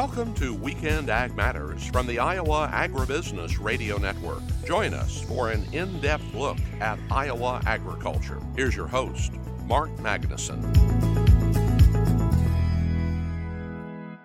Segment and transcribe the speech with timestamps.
[0.00, 4.42] Welcome to Weekend Ag Matters from the Iowa Agribusiness Radio Network.
[4.64, 8.40] Join us for an in depth look at Iowa agriculture.
[8.54, 9.32] Here's your host,
[9.64, 10.62] Mark Magnuson.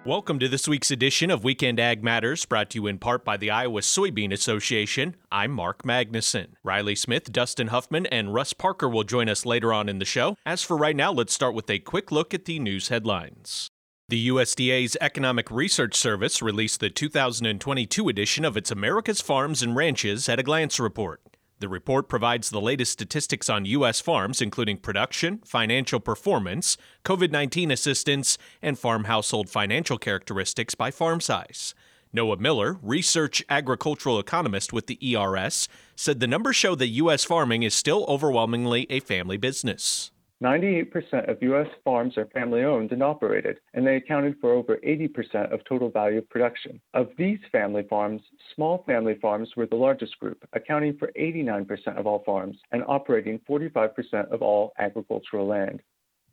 [0.05, 3.35] Welcome to this week's edition of Weekend Ag Matters, brought to you in part by
[3.35, 5.15] the Iowa Soybean Association.
[5.31, 6.49] I'm Mark Magnuson.
[6.63, 10.37] Riley Smith, Dustin Huffman, and Russ Parker will join us later on in the show.
[10.45, 13.71] As for right now, let's start with a quick look at the news headlines.
[14.09, 20.27] The USDA's Economic Research Service released the 2022 edition of its America's Farms and Ranches
[20.27, 21.21] at a Glance report.
[21.59, 24.01] The report provides the latest statistics on U.S.
[24.01, 31.21] farms, including production, financial performance, COVID 19 assistance, and farm household financial characteristics by farm
[31.21, 31.73] size.
[32.11, 37.23] Noah Miller, research agricultural economist with the ERS, said the numbers show that U.S.
[37.23, 40.11] farming is still overwhelmingly a family business.
[40.41, 41.67] 98% of U.S.
[41.83, 46.17] farms are family owned and operated, and they accounted for over 80% of total value
[46.17, 46.81] of production.
[46.93, 48.21] Of these family farms,
[48.55, 53.39] small family farms were the largest group, accounting for 89% of all farms and operating
[53.49, 55.81] 45% of all agricultural land.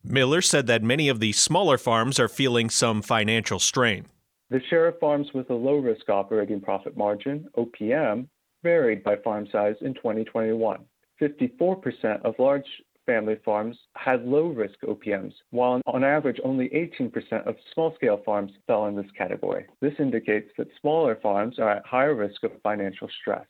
[0.02, 4.06] Miller said that many of the smaller farms are feeling some financial strain.
[4.48, 8.26] The share of farms with a low risk operating profit margin, OPM,
[8.62, 10.84] varied by farm size in 2021.
[11.20, 12.64] 54% of large
[13.06, 18.52] family farms had low risk OPMs, while on average only 18% of small scale farms
[18.66, 19.66] fell in this category.
[19.80, 23.46] This indicates that smaller farms are at higher risk of financial stress.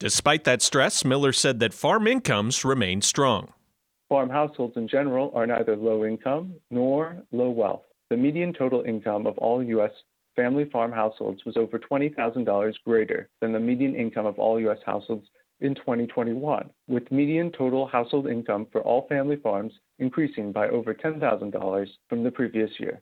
[0.00, 3.52] Despite that stress, Miller said that farm incomes remain strong.
[4.08, 7.82] Farm households in general are neither low income nor low wealth.
[8.10, 9.92] The median total income of all U.S.
[10.36, 14.78] family farm households was over $20,000 greater than the median income of all U.S.
[14.84, 15.26] households
[15.60, 21.86] in 2021, with median total household income for all family farms increasing by over $10,000
[22.08, 23.00] from the previous year.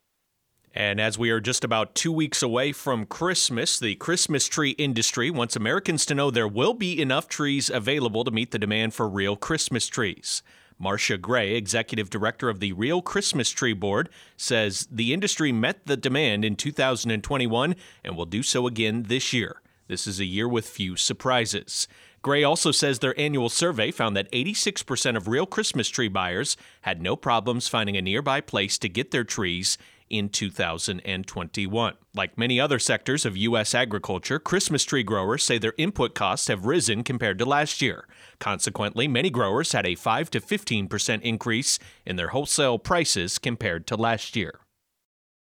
[0.74, 5.30] And as we are just about two weeks away from Christmas, the Christmas tree industry
[5.30, 9.06] wants Americans to know there will be enough trees available to meet the demand for
[9.08, 10.42] real Christmas trees.
[10.82, 15.96] Marsha Gray, executive director of the Real Christmas Tree Board, says the industry met the
[15.96, 19.60] demand in 2021 and will do so again this year.
[19.88, 21.86] This is a year with few surprises.
[22.22, 27.02] Gray also says their annual survey found that 86% of real Christmas tree buyers had
[27.02, 29.76] no problems finding a nearby place to get their trees
[30.08, 31.94] in 2021.
[32.14, 33.74] Like many other sectors of U.S.
[33.74, 38.06] agriculture, Christmas tree growers say their input costs have risen compared to last year.
[38.38, 43.96] Consequently, many growers had a 5 to 15% increase in their wholesale prices compared to
[43.96, 44.60] last year.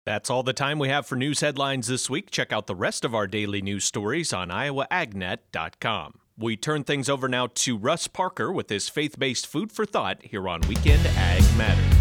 [0.05, 2.31] That's all the time we have for news headlines this week.
[2.31, 6.13] Check out the rest of our daily news stories on iowaagnet.com.
[6.41, 10.23] We turn things over now to Russ Parker with his faith based food for thought
[10.23, 11.99] here on Weekend Ag Matters.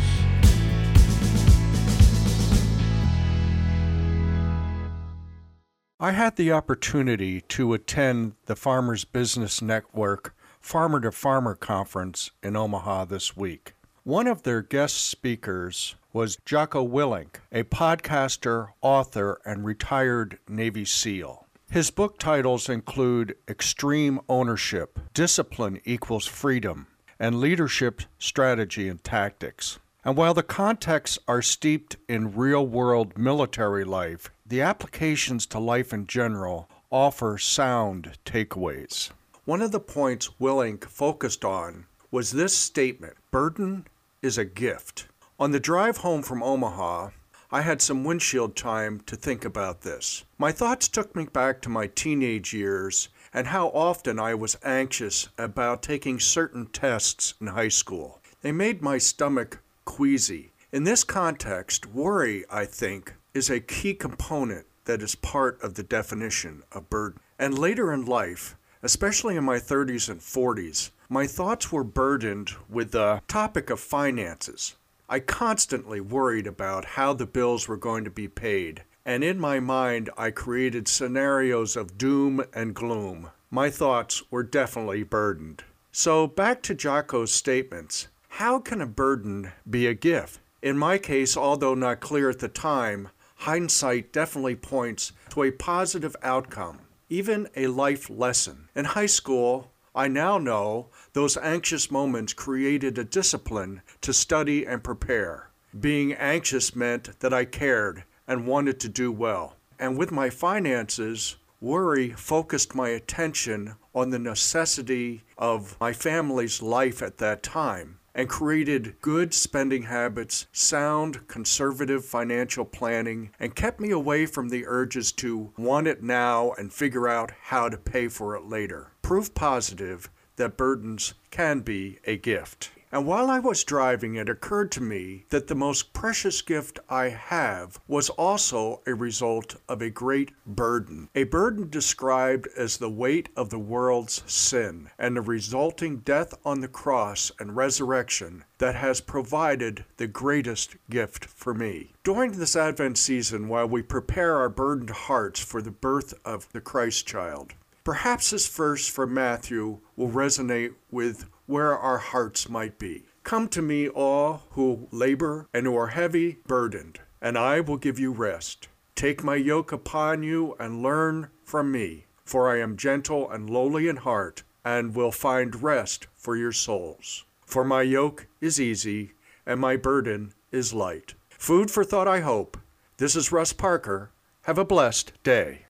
[5.98, 12.54] I had the opportunity to attend the Farmers Business Network Farmer to Farmer Conference in
[12.54, 13.72] Omaha this week.
[14.04, 21.47] One of their guest speakers was Jocko Willink, a podcaster, author, and retired Navy SEAL.
[21.70, 26.86] His book titles include Extreme Ownership, Discipline Equals Freedom,
[27.20, 29.78] and Leadership Strategy and Tactics.
[30.02, 35.92] And while the contexts are steeped in real world military life, the applications to life
[35.92, 39.10] in general offer sound takeaways.
[39.44, 43.86] One of the points Willink focused on was this statement burden
[44.22, 45.06] is a gift.
[45.38, 47.10] On the drive home from Omaha,
[47.50, 50.24] I had some windshield time to think about this.
[50.36, 55.30] My thoughts took me back to my teenage years and how often I was anxious
[55.38, 58.20] about taking certain tests in high school.
[58.42, 60.52] They made my stomach queasy.
[60.72, 65.82] In this context, worry, I think, is a key component that is part of the
[65.82, 67.20] definition of burden.
[67.38, 72.92] And later in life, especially in my 30s and 40s, my thoughts were burdened with
[72.92, 74.76] the topic of finances.
[75.10, 79.58] I constantly worried about how the bills were going to be paid, and in my
[79.58, 83.30] mind I created scenarios of doom and gloom.
[83.50, 85.64] My thoughts were definitely burdened.
[85.92, 88.08] So, back to Jocko's statements.
[88.28, 90.40] How can a burden be a gift?
[90.60, 96.14] In my case, although not clear at the time, hindsight definitely points to a positive
[96.22, 98.68] outcome, even a life lesson.
[98.74, 104.84] In high school, I now know those anxious moments created a discipline to study and
[104.84, 105.50] prepare.
[105.80, 109.56] Being anxious meant that I cared and wanted to do well.
[109.76, 117.02] And with my finances, worry focused my attention on the necessity of my family's life
[117.02, 123.90] at that time and created good spending habits, sound conservative financial planning, and kept me
[123.90, 128.36] away from the urges to want it now and figure out how to pay for
[128.36, 128.92] it later.
[129.08, 132.72] Proof positive that burdens can be a gift.
[132.92, 137.08] And while I was driving, it occurred to me that the most precious gift I
[137.08, 141.08] have was also a result of a great burden.
[141.14, 146.60] A burden described as the weight of the world's sin and the resulting death on
[146.60, 151.94] the cross and resurrection that has provided the greatest gift for me.
[152.04, 156.60] During this Advent season, while we prepare our burdened hearts for the birth of the
[156.60, 157.54] Christ child,
[157.88, 163.06] perhaps this verse from Matthew will resonate with where our hearts might be.
[163.24, 167.98] Come to me, all who labor and who are heavy burdened, and I will give
[167.98, 168.68] you rest.
[168.94, 173.88] Take my yoke upon you and learn from me, for I am gentle and lowly
[173.88, 177.24] in heart, and will find rest for your souls.
[177.46, 179.12] For my yoke is easy,
[179.46, 181.14] and my burden is light.
[181.30, 182.58] Food for thought, I hope.
[182.98, 184.10] This is Russ Parker.
[184.42, 185.64] Have a blessed day.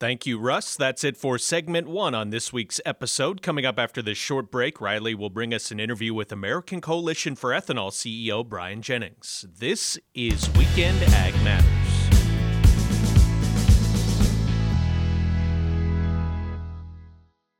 [0.00, 0.76] Thank you, Russ.
[0.76, 3.42] That's it for segment one on this week's episode.
[3.42, 7.34] Coming up after this short break, Riley will bring us an interview with American Coalition
[7.34, 9.44] for Ethanol CEO Brian Jennings.
[9.58, 11.66] This is Weekend Ag Matters.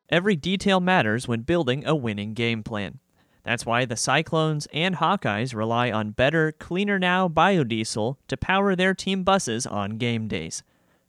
[0.09, 3.01] Every detail matters when building a winning game plan.
[3.43, 8.95] That's why the Cyclones and Hawkeyes rely on better, cleaner now biodiesel to power their
[8.95, 10.63] team buses on game days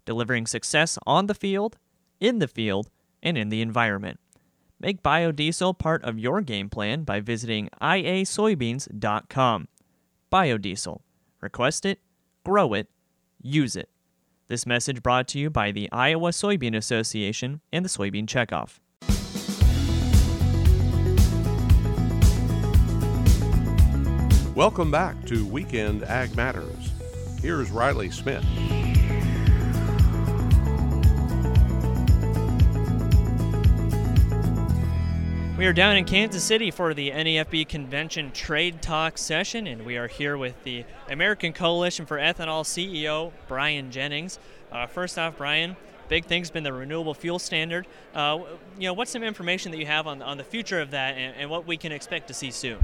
[0.09, 1.77] delivering success on the field,
[2.19, 2.89] in the field,
[3.21, 4.19] and in the environment.
[4.79, 9.67] Make biodiesel part of your game plan by visiting iasoybeans.com.
[10.31, 11.01] Biodiesel.
[11.41, 11.99] Request it,
[12.43, 12.89] grow it,
[13.39, 13.89] use it.
[14.47, 18.79] This message brought to you by the Iowa Soybean Association and the Soybean Checkoff.
[24.55, 26.93] Welcome back to Weekend Ag Matters.
[27.43, 28.43] Here's Riley Smith.
[35.59, 39.97] We are down in Kansas City for the NAFB Convention Trade Talk session, and we
[39.97, 44.39] are here with the American Coalition for Ethanol CEO, Brian Jennings.
[44.71, 45.75] Uh, first off, Brian,
[46.07, 47.87] big thing's been the renewable fuel standard.
[48.15, 48.39] Uh,
[48.77, 51.35] you know, what's some information that you have on, on the future of that and,
[51.35, 52.79] and what we can expect to see soon?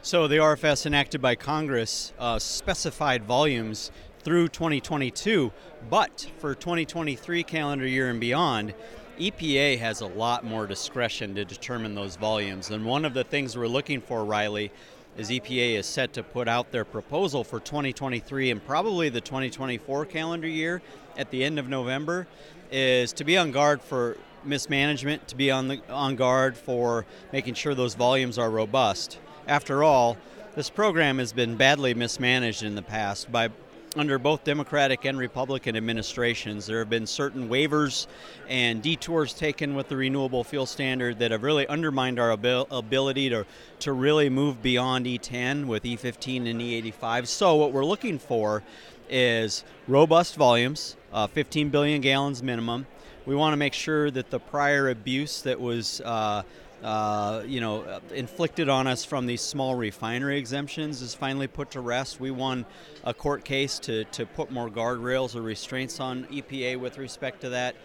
[0.00, 3.90] So, the RFS enacted by Congress uh, specified volumes
[4.20, 5.50] through 2022,
[5.90, 8.74] but for 2023 calendar year and beyond,
[9.18, 12.70] EPA has a lot more discretion to determine those volumes.
[12.70, 14.72] And one of the things we're looking for, Riley,
[15.16, 20.06] is EPA is set to put out their proposal for 2023 and probably the 2024
[20.06, 20.80] calendar year
[21.18, 22.26] at the end of November,
[22.70, 27.54] is to be on guard for mismanagement, to be on the on guard for making
[27.54, 29.18] sure those volumes are robust.
[29.46, 30.16] After all,
[30.56, 33.50] this program has been badly mismanaged in the past by
[33.96, 36.66] under both Democratic and Republican administrations.
[36.66, 38.06] There have been certain waivers
[38.48, 43.30] and detours taken with the renewable fuel standard that have really undermined our abil- ability
[43.30, 43.44] to,
[43.80, 47.26] to really move beyond E10 with E15 and E85.
[47.26, 48.62] So, what we're looking for
[49.10, 52.86] is robust volumes, uh, 15 billion gallons minimum.
[53.26, 56.42] We want to make sure that the prior abuse that was uh,
[56.82, 61.70] uh, you know, uh, inflicted on us from these small refinery exemptions is finally put
[61.72, 62.20] to rest.
[62.20, 62.66] We won
[63.04, 67.50] a court case to, to put more guardrails or restraints on EPA with respect to
[67.50, 67.76] that.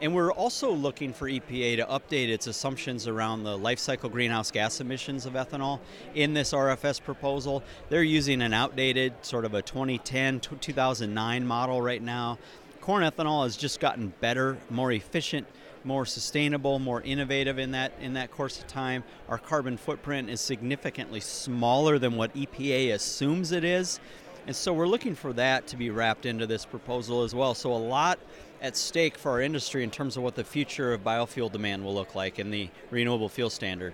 [0.00, 4.50] And we're also looking for EPA to update its assumptions around the life cycle greenhouse
[4.50, 5.80] gas emissions of ethanol
[6.14, 7.62] in this RFS proposal.
[7.88, 12.38] They're using an outdated sort of a 2010 2009 model right now.
[12.82, 15.46] Corn ethanol has just gotten better, more efficient
[15.86, 19.04] more sustainable, more innovative in that in that course of time.
[19.28, 24.00] Our carbon footprint is significantly smaller than what EPA assumes it is.
[24.46, 27.54] And so we're looking for that to be wrapped into this proposal as well.
[27.54, 28.18] So a lot
[28.62, 31.94] at stake for our industry in terms of what the future of biofuel demand will
[31.94, 33.92] look like in the renewable fuel standard.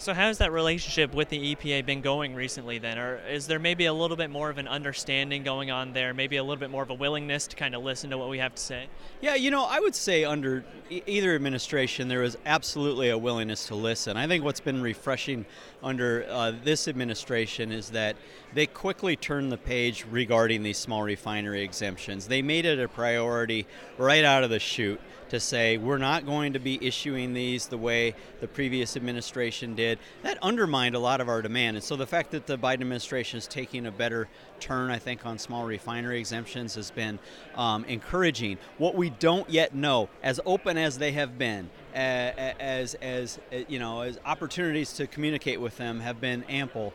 [0.00, 2.98] So how's that relationship with the EPA been going recently then?
[2.98, 6.38] Or is there maybe a little bit more of an understanding going on there, maybe
[6.38, 8.54] a little bit more of a willingness to kind of listen to what we have
[8.54, 8.86] to say?
[9.20, 13.74] Yeah, you know, I would say under either administration there was absolutely a willingness to
[13.74, 14.16] listen.
[14.16, 15.44] I think what's been refreshing
[15.82, 18.16] under uh, this administration is that
[18.54, 22.26] they quickly turned the page regarding these small refinery exemptions.
[22.26, 23.66] They made it a priority
[23.98, 25.00] right out of the chute
[25.30, 29.98] to say we're not going to be issuing these the way the previous administration did.
[30.22, 31.76] That undermined a lot of our demand.
[31.76, 34.28] And so the fact that the Biden administration is taking a better
[34.60, 37.18] turn, I think, on small refinery exemptions has been
[37.54, 38.58] um, encouraging.
[38.78, 43.78] What we don't yet know, as open as they have been, as, as, as you
[43.78, 46.92] know, as opportunities to communicate with them have been ample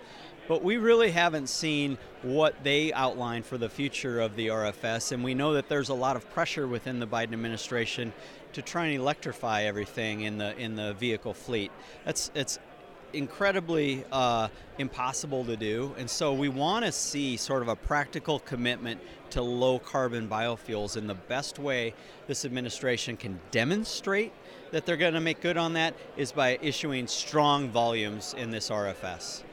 [0.48, 5.24] but we really haven't seen what they outline for the future of the RFS, and
[5.24, 8.14] we know that there's a lot of pressure within the Biden administration
[8.54, 11.72] to try and electrify everything in the in the vehicle fleet.
[12.06, 12.60] That's it's
[13.14, 18.40] incredibly uh, impossible to do, and so we want to see sort of a practical
[18.40, 19.00] commitment
[19.32, 20.96] to low carbon biofuels.
[20.96, 21.94] And the best way
[22.28, 24.34] this administration can demonstrate
[24.72, 28.70] that they're going to make good on that is by issuing strong volumes in this
[28.70, 29.44] RFS.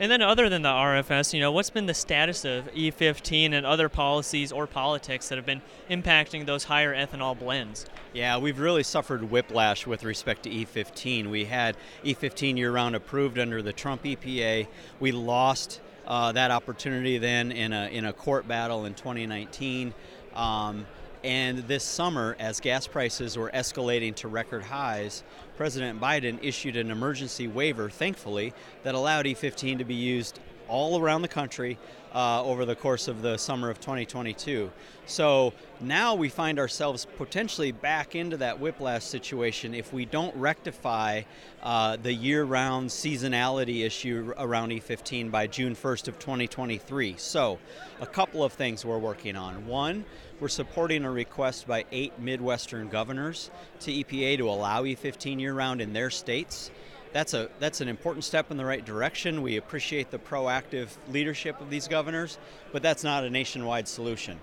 [0.00, 3.66] And then, other than the RFS, you know, what's been the status of E15 and
[3.66, 7.84] other policies or politics that have been impacting those higher ethanol blends?
[8.12, 11.26] Yeah, we've really suffered whiplash with respect to E15.
[11.26, 14.68] We had E15 year round approved under the Trump EPA.
[15.00, 19.92] We lost uh, that opportunity then in a, in a court battle in 2019.
[20.34, 20.86] Um,
[21.24, 25.24] and this summer, as gas prices were escalating to record highs,
[25.56, 31.22] President Biden issued an emergency waiver, thankfully, that allowed E15 to be used all around
[31.22, 31.78] the country
[32.14, 34.70] uh, over the course of the summer of 2022.
[35.06, 41.22] So now we find ourselves potentially back into that whiplash situation if we don't rectify
[41.62, 47.14] uh, the year-round seasonality issue around E15 by June 1st of 2023.
[47.16, 47.58] So
[48.00, 49.66] a couple of things we're working on.
[49.66, 50.04] One,
[50.40, 55.92] we're supporting a request by eight Midwestern governors to EPA to allow E15 year-round in
[55.92, 56.70] their states
[57.12, 59.42] that's a that's an important step in the right direction.
[59.42, 62.38] We appreciate the proactive leadership of these governors,
[62.72, 64.38] but that's not a nationwide solution.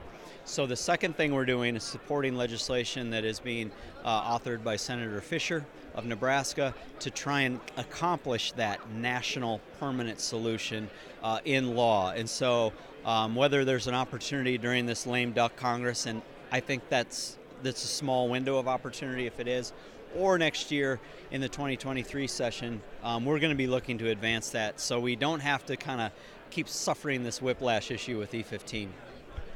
[0.48, 3.72] So the second thing we're doing is supporting legislation that is being
[4.04, 10.88] uh, authored by Senator Fischer of Nebraska to try and accomplish that national permanent solution
[11.24, 12.12] uh, in law.
[12.12, 12.74] And so
[13.06, 16.22] um, whether there's an opportunity during this lame duck Congress, and
[16.52, 19.74] I think that's that's a small window of opportunity if it is,
[20.16, 21.00] or next year
[21.32, 25.16] in the 2023 session, um, we're going to be looking to advance that so we
[25.16, 26.12] don't have to kind of
[26.52, 28.90] keep suffering this whiplash issue with E15.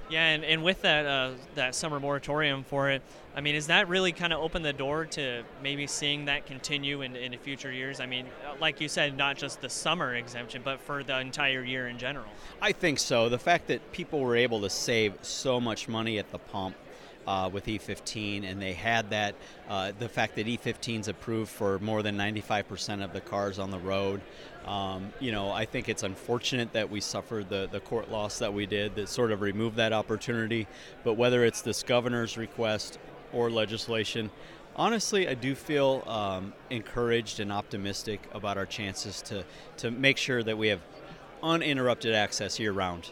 [0.10, 3.04] Yeah, and, and with that uh, that summer moratorium for it,
[3.36, 7.04] I mean, is that really kind of open the door to maybe seeing that continue
[7.04, 8.00] in, in future years?
[8.00, 11.64] I mean, uh, like you said, not just the summer exemption, but for the entire
[11.64, 12.26] year in general.
[12.60, 13.30] I think so.
[13.30, 16.76] The fact that people were able to save so much money at the pump
[17.30, 19.36] uh, with E15, and they had that.
[19.70, 23.70] Uh, the fact that E15 is approved for more than 95% of the cars on
[23.70, 24.22] the road.
[24.66, 28.52] Um, you know, I think it's unfortunate that we suffered the, the court loss that
[28.52, 30.66] we did that sort of removed that opportunity.
[31.04, 32.98] But whether it's this governor's request
[33.32, 34.32] or legislation,
[34.76, 39.46] honestly, I do feel um, encouraged and optimistic about our chances to,
[39.78, 40.82] to make sure that we have
[41.44, 43.12] uninterrupted access year round.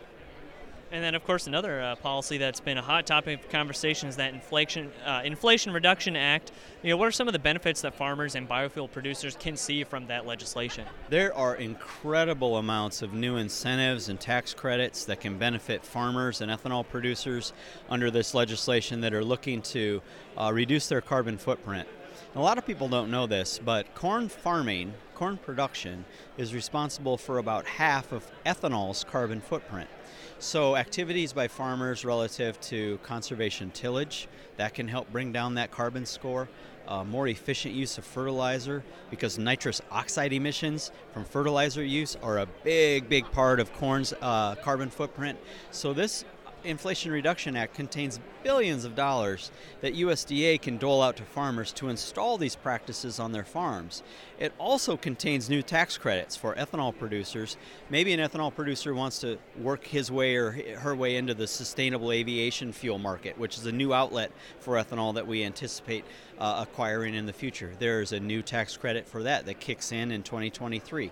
[0.89, 4.15] And then, of course, another uh, policy that's been a hot topic of conversation is
[4.15, 6.53] that Inflation uh, Inflation Reduction Act.
[6.81, 9.83] You know, what are some of the benefits that farmers and biofuel producers can see
[9.83, 10.85] from that legislation?
[11.09, 16.49] There are incredible amounts of new incentives and tax credits that can benefit farmers and
[16.49, 17.51] ethanol producers
[17.89, 20.01] under this legislation that are looking to
[20.37, 21.87] uh, reduce their carbon footprint.
[22.35, 26.05] A lot of people don't know this, but corn farming, corn production,
[26.37, 29.89] is responsible for about half of ethanol's carbon footprint.
[30.37, 36.05] So, activities by farmers relative to conservation tillage that can help bring down that carbon
[36.05, 36.47] score.
[36.87, 42.45] Uh, more efficient use of fertilizer because nitrous oxide emissions from fertilizer use are a
[42.63, 45.39] big, big part of corn's uh, carbon footprint.
[45.71, 46.25] So, this
[46.67, 51.87] Inflation Reduction Act contains billions of dollars that USDA can dole out to farmers to
[51.87, 54.03] install these practices on their farms.
[54.37, 57.55] It also contains new tax credits for ethanol producers.
[57.89, 62.11] Maybe an ethanol producer wants to work his way or her way into the sustainable
[62.11, 66.03] aviation fuel market, which is a new outlet for ethanol that we anticipate
[66.37, 67.73] uh, acquiring in the future.
[67.79, 71.11] There's a new tax credit for that that kicks in in 2023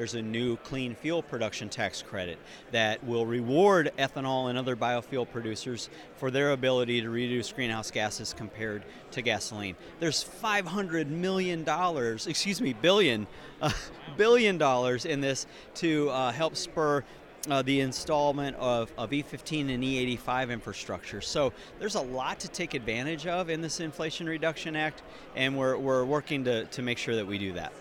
[0.00, 2.38] there's a new clean fuel production tax credit
[2.70, 8.32] that will reward ethanol and other biofuel producers for their ability to reduce greenhouse gases
[8.32, 9.76] compared to gasoline.
[9.98, 13.26] There's 500 million dollars, excuse me, billion,
[13.60, 13.72] uh,
[14.16, 17.04] billion dollars in this to uh, help spur
[17.50, 21.20] uh, the installment of, of E15 and E85 infrastructure.
[21.20, 25.02] So there's a lot to take advantage of in this Inflation Reduction Act,
[25.36, 27.74] and we're, we're working to, to make sure that we do that.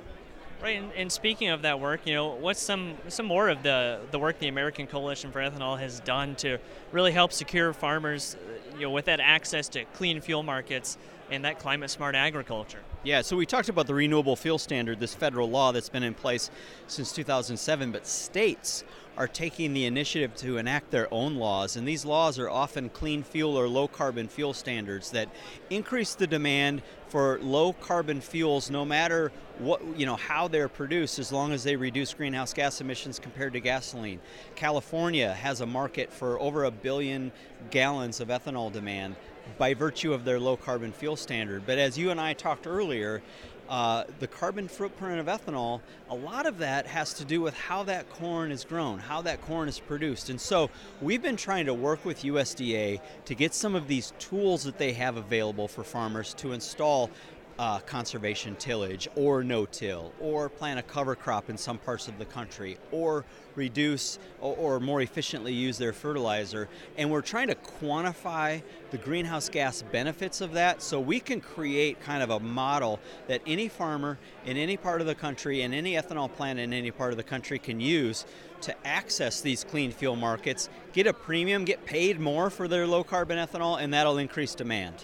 [0.61, 4.01] Right, and, and, speaking of that work, you know, what's some some more of the
[4.11, 6.57] the work the American Coalition for Ethanol has done to
[6.91, 10.97] really help secure farmers, uh, you know, with that access to clean fuel markets
[11.31, 12.81] and that climate smart agriculture?
[13.01, 16.13] Yeah, so we talked about the renewable fuel standard, this federal law that's been in
[16.13, 16.51] place
[16.87, 18.83] since 2007, but states
[19.15, 23.23] are taking the initiative to enact their own laws, and these laws are often clean
[23.23, 25.29] fuel or low carbon fuel standards that
[25.69, 31.19] increase the demand for low carbon fuels no matter what you know how they're produced
[31.19, 34.19] as long as they reduce greenhouse gas emissions compared to gasoline.
[34.55, 37.31] California has a market for over a billion
[37.71, 39.15] gallons of ethanol demand
[39.57, 41.63] by virtue of their low carbon fuel standard.
[41.65, 43.21] But as you and I talked earlier,
[43.69, 47.83] uh, the carbon footprint of ethanol, a lot of that has to do with how
[47.83, 50.31] that corn is grown, how that corn is produced.
[50.31, 54.63] And so we've been trying to work with USDA to get some of these tools
[54.63, 57.11] that they have available for farmers to install
[57.59, 62.23] uh, conservation tillage or no-till or plant a cover crop in some parts of the
[62.23, 63.25] country or
[63.55, 66.69] reduce or, or, more efficiently use their fertilizer.
[66.97, 71.99] And we're trying to quantify the greenhouse gas benefits of that so we can create
[71.99, 72.97] kind of a model
[73.27, 76.91] that any farmer in any part of the country and any ethanol plant in any
[76.91, 78.25] part of the country can use
[78.61, 83.03] to access these clean fuel markets get a premium get paid more for their low
[83.03, 85.03] carbon ethanol and that'll increase demand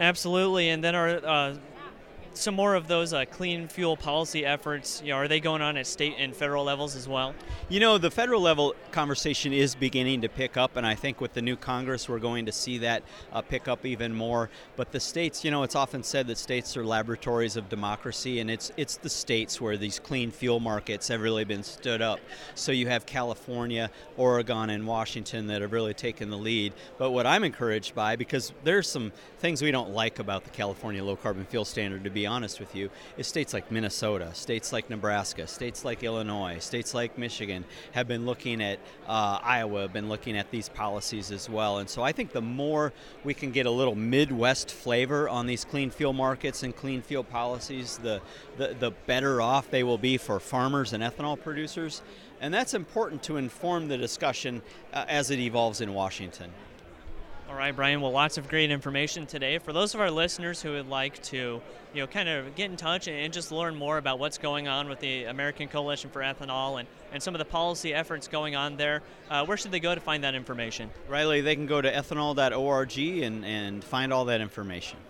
[0.00, 1.54] Absolutely, and then our uh,
[2.34, 5.76] some more of those uh, clean fuel policy efforts, you know, are they going on
[5.76, 7.34] at state and federal levels as well?
[7.68, 11.34] You know, the federal level conversation is beginning to pick up, and I think with
[11.34, 14.48] the new Congress, we're going to see that uh, pick up even more.
[14.76, 18.50] But the states, you know, it's often said that states are laboratories of democracy, and
[18.50, 22.20] it's it's the states where these clean fuel markets have really been stood up.
[22.54, 26.72] So you have California, Oregon, and Washington that have really taken the lead.
[26.98, 31.02] But what I'm encouraged by, because there's some things we don't like about the California
[31.02, 34.90] low carbon fuel standard, to be honest with you, is states like Minnesota, states like
[34.90, 40.08] Nebraska, states like Illinois, states like Michigan have been looking at, uh, Iowa have been
[40.08, 41.78] looking at these policies as well.
[41.78, 42.92] And so I think the more
[43.24, 47.24] we can get a little Midwest flavor on these clean fuel markets and clean fuel
[47.24, 48.20] policies, the,
[48.56, 52.02] the, the better off they will be for farmers and ethanol producers.
[52.40, 54.62] And that's important to inform the discussion
[54.92, 56.50] uh, as it evolves in Washington.
[57.50, 58.00] All right, Brian.
[58.00, 59.58] Well, lots of great information today.
[59.58, 61.60] For those of our listeners who would like to,
[61.92, 64.88] you know, kind of get in touch and just learn more about what's going on
[64.88, 68.76] with the American Coalition for Ethanol and, and some of the policy efforts going on
[68.76, 70.90] there, uh, where should they go to find that information?
[71.08, 75.00] Riley, they can go to ethanol.org and, and find all that information.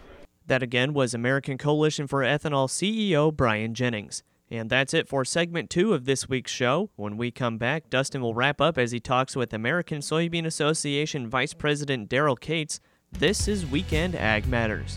[0.46, 4.22] That again was American Coalition for Ethanol CEO Brian Jennings.
[4.50, 6.90] And that's it for segment two of this week's show.
[6.96, 11.28] When we come back, Dustin will wrap up as he talks with American Soybean Association
[11.28, 12.80] Vice President Daryl Cates.
[13.12, 14.96] This is Weekend Ag Matters.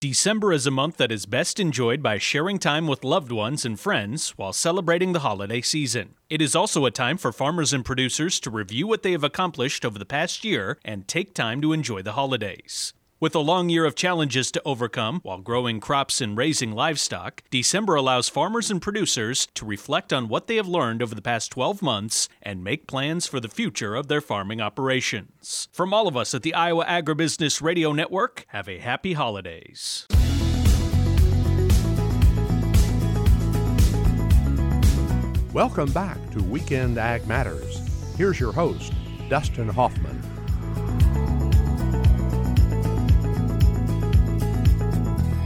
[0.00, 3.78] December is a month that is best enjoyed by sharing time with loved ones and
[3.78, 6.16] friends while celebrating the holiday season.
[6.28, 9.84] It is also a time for farmers and producers to review what they have accomplished
[9.84, 12.94] over the past year and take time to enjoy the holidays.
[13.22, 17.94] With a long year of challenges to overcome while growing crops and raising livestock, December
[17.94, 21.82] allows farmers and producers to reflect on what they have learned over the past 12
[21.82, 25.68] months and make plans for the future of their farming operations.
[25.70, 30.08] From all of us at the Iowa Agribusiness Radio Network, have a happy holidays.
[35.52, 37.78] Welcome back to Weekend Ag Matters.
[38.16, 38.92] Here's your host,
[39.28, 40.31] Dustin Huffman.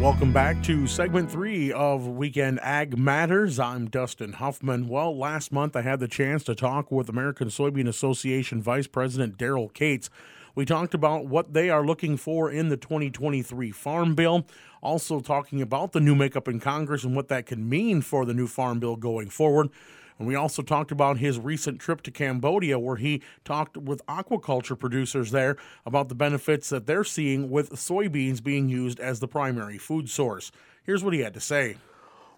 [0.01, 3.59] Welcome back to segment three of Weekend Ag Matters.
[3.59, 4.89] I'm Dustin Huffman.
[4.89, 9.39] Well, last month I had the chance to talk with American Soybean Association Vice President
[9.39, 10.11] Daryl Cates.
[10.55, 14.47] We talked about what they are looking for in the 2023 Farm Bill,
[14.83, 18.35] also talking about the new makeup in Congress and what that can mean for the
[18.35, 19.71] new Farm Bill going forward.
[20.19, 24.79] And we also talked about his recent trip to Cambodia, where he talked with aquaculture
[24.79, 29.79] producers there about the benefits that they're seeing with soybeans being used as the primary
[29.79, 30.51] food source.
[30.85, 31.77] Here's what he had to say.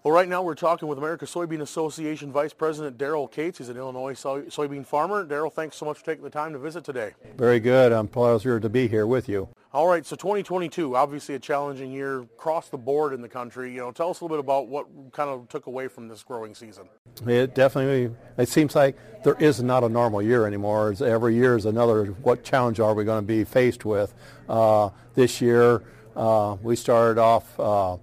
[0.01, 3.57] Well, right now we're talking with America Soybean Association Vice President Daryl Cates.
[3.57, 5.25] He's an Illinois soy- soybean farmer.
[5.25, 7.11] Daryl, thanks so much for taking the time to visit today.
[7.35, 7.91] Very good.
[7.91, 9.49] I'm pleasure to be here with you.
[9.73, 13.73] All right, so 2022, obviously a challenging year across the board in the country.
[13.73, 16.23] You know, tell us a little bit about what kind of took away from this
[16.23, 16.87] growing season.
[17.27, 20.93] It definitely, it seems like there is not a normal year anymore.
[20.93, 24.13] It's every year is another, what challenge are we going to be faced with?
[24.47, 25.83] Uh, this year,
[26.15, 27.97] uh, we started off uh,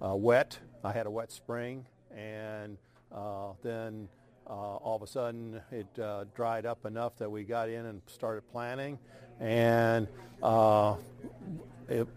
[0.00, 1.84] uh wet I had a wet spring,
[2.16, 2.78] and
[3.14, 4.08] uh, then
[4.46, 8.00] uh, all of a sudden it uh, dried up enough that we got in and
[8.06, 8.98] started planting,
[9.40, 10.08] and
[10.42, 10.96] uh,
[11.88, 12.08] it,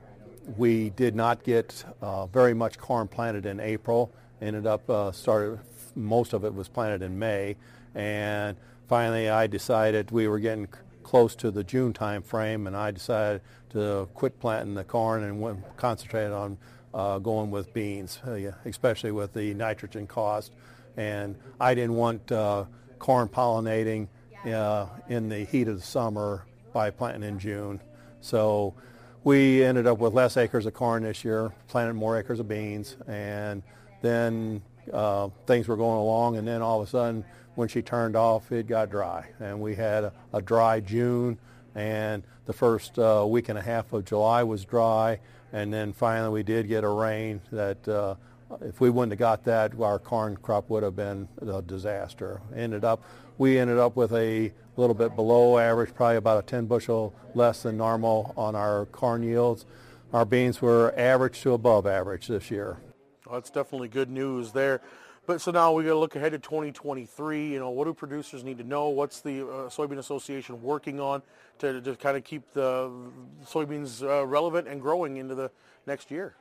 [0.57, 1.83] we did not get
[2.31, 4.11] very much corn planted in April.
[4.41, 5.59] Ended up started
[5.95, 7.55] most of it was planted in May,
[7.95, 10.67] and finally I decided we were getting
[11.03, 15.41] close to the June time frame, and I decided to quit planting the corn and
[15.41, 16.57] went, concentrate on
[16.93, 20.51] uh, going with beans, uh, especially with the nitrogen cost.
[20.97, 22.65] And I didn't want uh,
[22.99, 24.07] corn pollinating
[24.45, 27.79] uh, in the heat of the summer by planting in June.
[28.21, 28.73] So
[29.23, 32.97] we ended up with less acres of corn this year, planted more acres of beans,
[33.07, 33.63] and
[34.01, 37.23] then uh, things were going along, and then all of a sudden,
[37.55, 41.37] when she turned off, it got dry, and we had a, a dry June,
[41.75, 45.19] and the first uh, week and a half of July was dry,
[45.53, 48.15] and then finally we did get a rain that uh,
[48.61, 52.41] if we wouldn't have got that, our corn crop would have been a disaster.
[52.55, 53.03] Ended up,
[53.37, 57.63] we ended up with a little bit below average, probably about a 10 bushel less
[57.63, 59.65] than normal on our corn yields.
[60.11, 62.77] Our beans were average to above average this year.
[63.25, 64.81] Well, that's definitely good news there.
[65.25, 67.53] But so now we got to look ahead to 2023.
[67.53, 68.89] You know, what do producers need to know?
[68.89, 71.21] What's the uh, Soybean Association working on
[71.59, 72.91] to, to kind of keep the
[73.45, 75.49] soybeans uh, relevant and growing into the
[75.87, 76.35] next year?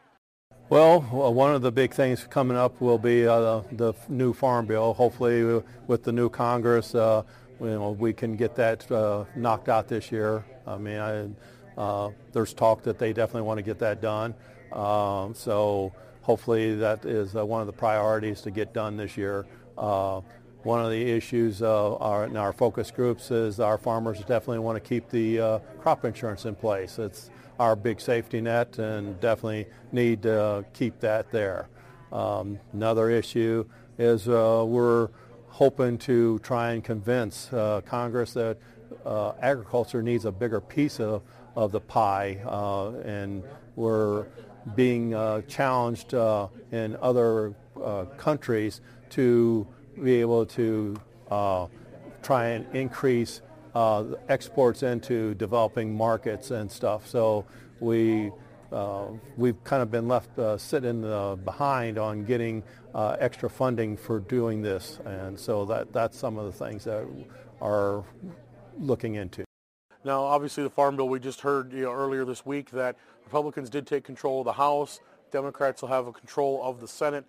[0.68, 4.94] Well, one of the big things coming up will be uh, the new farm bill.
[4.94, 7.22] Hopefully, with the new Congress, uh,
[7.60, 10.44] you know, we can get that uh, knocked out this year.
[10.66, 11.28] I mean, I,
[11.80, 14.34] uh, there's talk that they definitely want to get that done.
[14.72, 15.92] Um, so
[16.22, 19.44] hopefully that is uh, one of the priorities to get done this year.
[19.76, 20.20] Uh,
[20.62, 24.82] one of the issues uh, our, in our focus groups is our farmers definitely want
[24.82, 26.98] to keep the uh, crop insurance in place.
[26.98, 31.68] It's our big safety net and definitely need to keep that there.
[32.12, 33.64] Um, another issue
[33.98, 35.08] is uh, we're
[35.48, 38.58] hoping to try and convince uh, Congress that
[39.40, 41.22] agriculture needs a bigger piece of,
[41.56, 42.38] of the pie
[43.04, 43.42] and
[43.76, 44.26] we're
[44.74, 49.66] being uh, challenged uh, in other uh, countries to
[50.02, 50.96] be able to
[51.30, 51.66] uh,
[52.22, 53.40] try and increase
[53.74, 57.06] uh, exports into developing markets and stuff.
[57.06, 57.44] So
[57.80, 58.30] we
[58.70, 61.02] uh, we've kind of been left sitting
[61.44, 62.62] behind on getting
[62.94, 67.06] extra funding for doing this, and so that that's some of the things that
[67.60, 68.02] are
[68.78, 69.44] looking into.
[70.04, 73.70] Now, obviously, the Farm Bill we just heard you know, earlier this week that Republicans
[73.70, 75.00] did take control of the House.
[75.30, 77.24] Democrats will have a control of the Senate.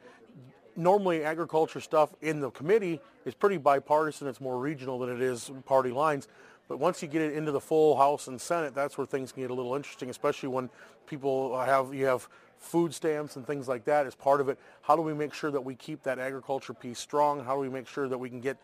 [0.76, 4.28] Normally, agriculture stuff in the committee is pretty bipartisan.
[4.28, 6.28] It's more regional than it is party lines.
[6.68, 9.44] But once you get it into the full House and Senate, that's where things can
[9.44, 10.70] get a little interesting, especially when
[11.06, 14.58] people have you have food stamps and things like that as part of it.
[14.82, 17.44] How do we make sure that we keep that agriculture piece strong?
[17.44, 18.58] How do we make sure that we can get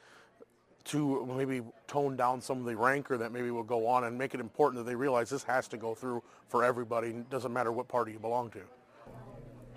[0.86, 4.34] to maybe tone down some of the rancor that maybe will go on and make
[4.34, 7.10] it important that they realize this has to go through for everybody.
[7.10, 8.62] It doesn't matter what party you belong to.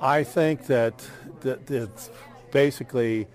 [0.01, 1.05] I think that,
[1.41, 2.11] that it's
[2.51, 3.27] basically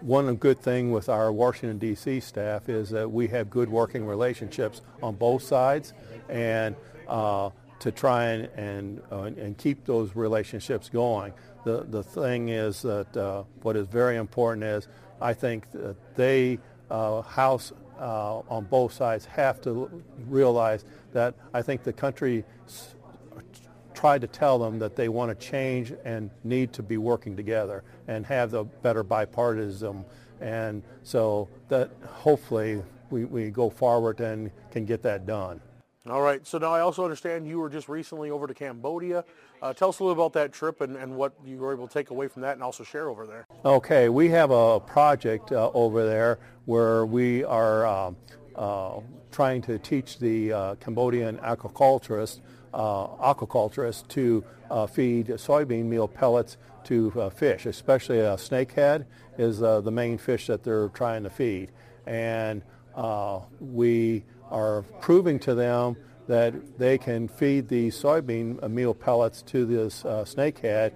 [0.00, 2.20] one good thing with our Washington, D.C.
[2.20, 5.92] staff is that we have good working relationships on both sides
[6.28, 6.76] and
[7.08, 11.32] uh, to try and, and, uh, and keep those relationships going.
[11.64, 14.86] The, the thing is that uh, what is very important is
[15.20, 16.58] I think that they
[16.92, 19.90] uh, House uh, on both sides have to
[20.28, 22.94] realize that I think the country s-
[23.94, 27.82] tried to tell them that they want to change and need to be working together
[28.08, 30.04] and have the better bipartisan.
[30.40, 35.60] And so that hopefully we, we go forward and can get that done.
[36.10, 36.44] All right.
[36.44, 39.24] So now I also understand you were just recently over to Cambodia.
[39.62, 41.94] Uh, tell us a little about that trip and, and what you were able to
[41.94, 43.46] take away from that and also share over there.
[43.64, 44.08] Okay.
[44.08, 48.16] We have a project uh, over there where we are um,
[48.56, 52.40] uh, trying to teach the uh, Cambodian aquaculturists,
[52.74, 59.06] uh, aquaculturists to uh, feed soybean meal pellets to fish, especially a snakehead
[59.38, 61.70] is the main fish that they're trying to feed.
[62.06, 62.62] And
[63.60, 65.96] we are proving to them
[66.28, 70.92] that they can feed the soybean meal pellets to this uh, snakehead,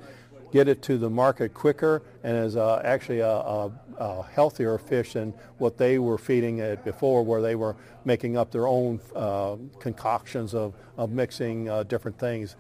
[0.53, 5.15] get it to the market quicker, and is uh, actually a, a, a, healthier fish
[5.15, 9.57] than what they were feeding it before, where they were making up their own uh,
[9.81, 12.57] concoctions of, of mixing uh, different things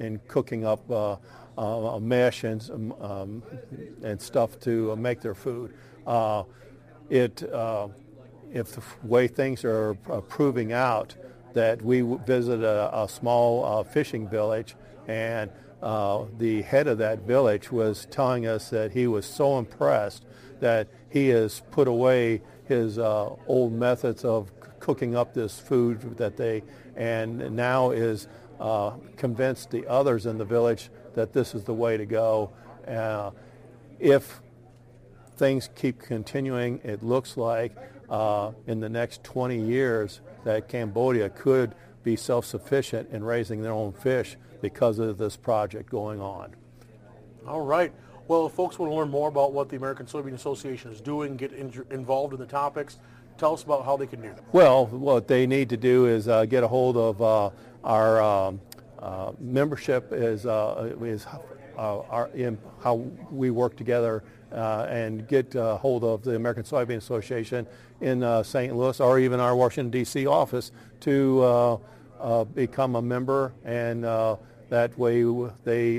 [0.00, 1.16] and cooking up uh,
[1.56, 3.42] uh, mesh and, um,
[4.02, 5.72] and stuff to make their food.
[7.10, 7.42] it
[8.54, 11.16] if the way things are uh, proving out,
[11.54, 14.74] that we visited a, a small uh, fishing village
[15.06, 15.50] and
[15.82, 20.24] uh, the head of that village was telling us that he was so impressed
[20.64, 24.50] that he has put away his uh, old methods of
[24.80, 26.62] cooking up this food that they,
[26.96, 31.98] and now is uh, convinced the others in the village that this is the way
[31.98, 32.50] to go.
[32.88, 33.30] Uh,
[34.00, 34.40] if
[35.36, 37.76] things keep continuing, it looks like
[38.08, 41.74] uh, in the next 20 years that Cambodia could
[42.04, 46.54] be self-sufficient in raising their own fish because of this project going on.
[47.46, 47.92] All right.
[48.26, 51.36] Well, if folks want to learn more about what the American Soybean Association is doing,
[51.36, 52.98] get in, involved in the topics,
[53.36, 54.42] tell us about how they can do that.
[54.52, 57.50] Well, what they need to do is uh, get a hold of uh,
[57.84, 58.60] our um,
[58.98, 61.26] uh, membership is, uh, is
[61.76, 62.94] uh, our, in how
[63.30, 67.66] we work together uh, and get a hold of the American Soybean Association
[68.00, 68.74] in St.
[68.74, 70.26] Louis or even our Washington, D.C.
[70.26, 71.78] office to
[72.54, 74.04] become a member and
[74.70, 75.22] that way
[75.64, 75.98] they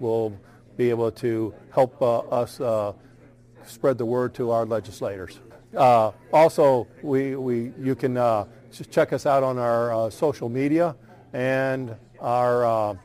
[0.00, 0.36] will
[0.80, 2.94] be able to help uh, us uh,
[3.66, 5.38] spread the word to our legislators.
[5.76, 8.14] Uh, also, we, we, you can
[8.90, 10.96] check us out on our social media
[11.34, 12.96] and our,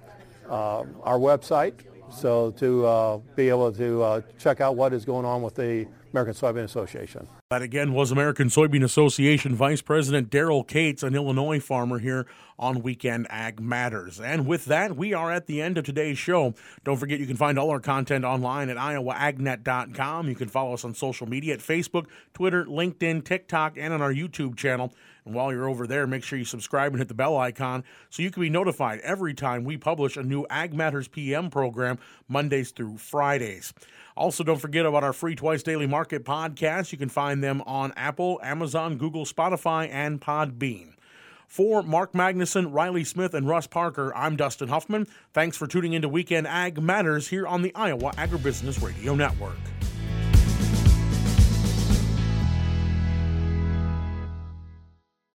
[0.49, 1.73] our website
[2.09, 6.63] so to be able to check out what is going on with the American Soybean
[6.63, 7.27] Association.
[7.49, 12.25] That again was American Soybean Association Vice President Daryl Cates, an Illinois farmer here
[12.57, 14.21] on Weekend Ag Matters.
[14.21, 16.53] And with that, we are at the end of today's show.
[16.85, 20.29] Don't forget you can find all our content online at iowaagnet.com.
[20.29, 24.13] You can follow us on social media at Facebook, Twitter, LinkedIn, TikTok, and on our
[24.13, 24.93] YouTube channel.
[25.25, 28.23] And while you're over there, make sure you subscribe and hit the bell icon so
[28.23, 31.97] you can be notified every time we publish a new Ag Matters PM program
[32.29, 33.73] Mondays through Fridays.
[34.17, 36.91] Also, don't forget about our free twice daily market podcast.
[36.91, 40.93] You can find them on Apple, Amazon, Google, Spotify, and Podbean.
[41.47, 45.07] For Mark Magnuson, Riley Smith, and Russ Parker, I'm Dustin Huffman.
[45.33, 49.74] Thanks for tuning into Weekend Ag Matters here on the Iowa Agribusiness Radio Network.